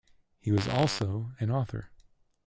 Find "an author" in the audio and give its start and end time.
1.39-1.91